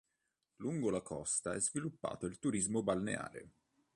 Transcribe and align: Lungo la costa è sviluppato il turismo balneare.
Lungo 0.55 0.89
la 0.89 1.03
costa 1.03 1.53
è 1.53 1.59
sviluppato 1.59 2.25
il 2.25 2.39
turismo 2.39 2.81
balneare. 2.81 3.51